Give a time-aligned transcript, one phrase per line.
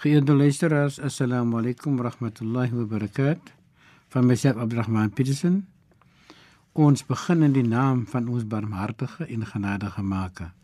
[0.00, 3.52] Geëerde luisteraars, assalamu alaykum wa rahmatullahi wa barakatuh.
[4.08, 5.66] Van myself Abdurrahman Petersen.
[6.72, 10.54] Ons begin in die naam van ons barmhartige en genadige Maker.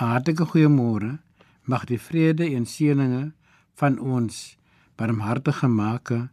[0.00, 1.18] 'n Hartlike goeiemôre.
[1.64, 3.32] Mag die vrede en seëninge
[3.74, 4.56] van ons
[4.96, 6.30] barmhartige Maker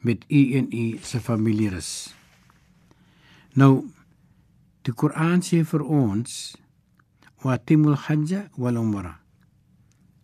[0.00, 2.14] met u en u se familie rus.
[3.54, 3.86] Nou
[4.82, 6.56] die Koran sê vir ons
[7.42, 9.20] wa timul hajja wal umra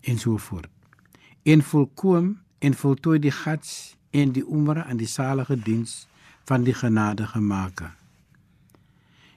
[0.01, 0.76] en so voort.
[1.47, 6.07] En volkoom en voltooi die hajj en die umra aan die salige diens
[6.49, 7.93] van die genadige Maker.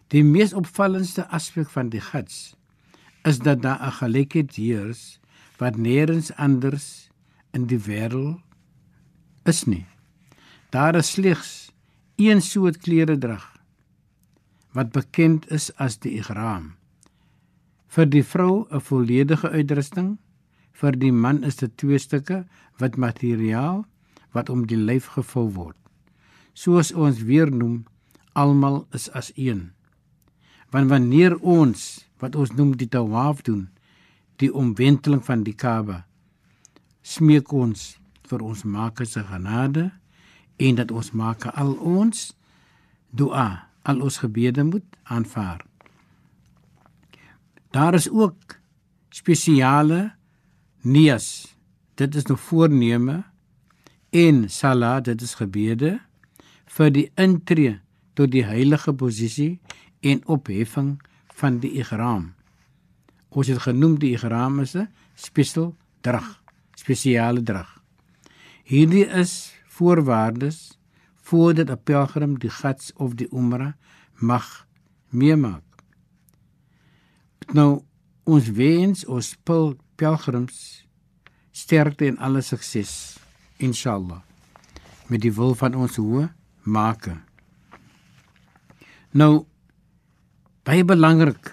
[0.10, 2.56] Die mees opvallendste aspek van die hajj
[3.30, 5.20] is dat daar 'n gelykheid heers
[5.62, 7.10] wat nêrens anders
[7.52, 8.42] in die wêreld
[9.44, 9.86] is nie.
[10.70, 11.72] Daar is slegs
[12.16, 13.46] een soort klere drag
[14.72, 16.74] wat bekend is as die ihram.
[17.88, 20.18] Vir die vrou 'n volledige uitrusting,
[20.80, 22.44] vir die man is dit twee stukke
[22.80, 23.84] wat materiaal
[24.36, 25.78] wat om die lyf gevou word.
[26.54, 27.84] Soos ons weer noem,
[28.38, 29.72] almal is as een.
[30.72, 33.70] Want wanneer ons wat ons noem die tawaf doen,
[34.40, 36.04] die omwenteling van die Kaaba,
[37.02, 37.96] smeek ons
[38.30, 39.90] vir ons Maker se genade
[40.60, 42.30] en dat ons maak al ons
[43.10, 45.64] dua, al ons gebede moet aanvaar.
[47.74, 48.60] Daar is ook
[49.10, 50.19] spesiale
[50.82, 51.56] niyas.
[51.96, 53.24] Dit is nou voorneme
[54.10, 56.00] en sala, dit is gebede
[56.70, 57.80] vir die intree
[58.18, 59.60] tot die heilige posisie
[60.06, 60.98] en opheffing
[61.40, 62.34] van die ihram.
[63.30, 66.42] Ons het genoem die ihram is 'n spesiaal drag,
[66.76, 67.80] spesiale drag.
[68.64, 70.80] Hierdie is voorwaardes
[71.30, 73.74] voordat 'n pelgrim die Hajj of die Umrah
[74.14, 74.68] mag
[75.10, 75.64] meemaak.
[77.54, 77.84] Nou
[78.24, 80.86] ons wens ons pel pelgrims
[81.52, 82.94] sterkte en alle sukses
[83.60, 84.22] inshallah
[85.10, 86.28] met die wil van ons hoë
[86.70, 87.18] maker.
[89.12, 89.46] Nou
[90.68, 91.52] baie belangrik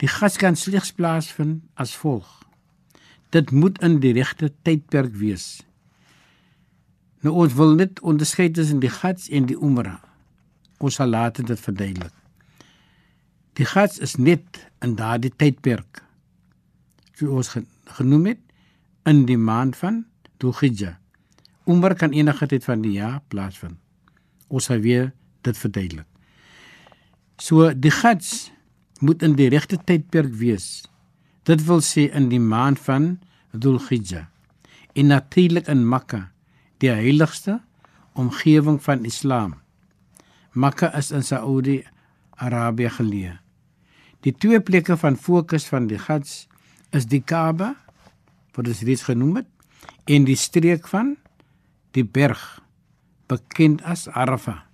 [0.00, 2.28] die Hajj kan slegs plaasvind as volg.
[3.30, 5.60] Dit moet in die regte tydperk wees.
[7.20, 10.00] Nou ons wil net onderskei tussen die Hajj en die Umrah.
[10.80, 12.14] Ons sal later dit verduidelik.
[13.60, 16.00] Die Hajj is net in daardie tydperk.
[17.20, 17.50] So ons
[17.98, 18.38] genoem het
[19.04, 20.06] in die maand van
[20.40, 20.94] Dhul-Hijjah.
[21.68, 23.76] Umrah kan enige tyd van die jaar plaasvind.
[24.48, 25.10] Ons sal weer
[25.44, 26.06] dit verduidelik.
[27.36, 28.48] So die Hajj
[29.04, 30.86] moet in die regte tydperk wees.
[31.44, 33.18] Dit wil sê in die maand van
[33.52, 34.24] Dhul-Hijjah.
[34.96, 36.30] En natuurlik in Mekka
[36.80, 37.58] die heiligste
[38.16, 39.58] omgewing van Islam.
[40.56, 43.36] Mekka is in Saudi-Arabië geleë.
[44.24, 46.48] Die twee plekke van fokus van die Hajj
[46.96, 47.74] is die Kaaba,
[48.56, 49.50] wat ons reeds genoem het,
[50.10, 51.14] en die streek van
[51.94, 52.42] die berg
[53.30, 54.64] bekend as Arafah.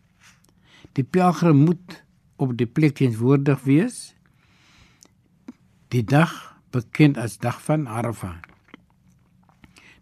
[0.97, 2.03] Die pelgrim moet
[2.41, 3.99] op die plek teenwoordig wees
[5.93, 6.33] die dag
[6.73, 8.39] bekend as dag van Arafah.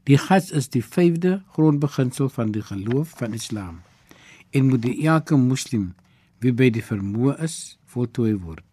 [0.05, 3.81] Die Hajj is die vyfde grondbeginsel van die geloof van Islam
[4.55, 5.93] en moet die elke moslim
[6.45, 8.67] wie by die vermoë is voltooi word.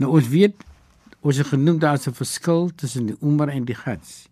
[0.00, 0.62] Nou ons weet
[1.20, 4.28] ons het genoem daar is 'n verskil tussen die Umrah en die Hajj.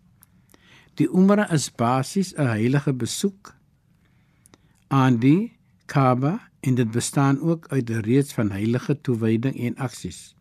[0.95, 3.55] Die Umrah is basies 'n heilige besoek
[4.87, 10.35] aan die Kaaba en dit bestaan ook uit 'n reeks van heilige toewyding en aksies.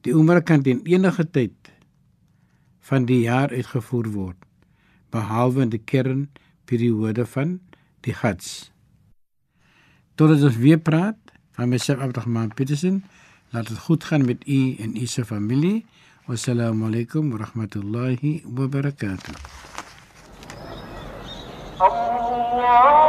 [0.00, 1.72] Die Umrah kan teen enige tyd
[2.80, 4.36] van die jaar uitgevoer word
[5.10, 7.60] behalwe in die kernperiode van
[8.00, 8.70] die Hajj.
[10.14, 11.18] Totdat ons weer praat
[11.56, 13.04] van myself Abdurrahman Petersen,
[13.50, 15.86] Laat dit goed gaan met u en u se familie.
[16.26, 19.34] Wassalamu alaykum wa rahmatullahi wa barakatuh.
[21.78, 23.05] Allah